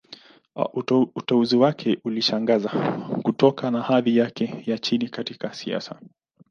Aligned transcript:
Uteuzi 1.15 1.55
wake 1.57 1.97
ulishangaza, 2.03 2.69
kutokana 3.23 3.77
na 3.77 3.83
hadhi 3.83 4.17
yake 4.17 4.63
ya 4.65 4.77
chini 4.77 5.09
katika 5.09 5.53
siasa. 5.53 5.99